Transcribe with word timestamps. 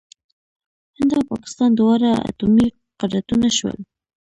هند 0.97 1.11
او 1.17 1.23
پاکستان 1.31 1.69
دواړه 1.79 2.09
اټومي 2.29 2.67
قدرتونه 2.99 3.47
شول. 3.57 3.77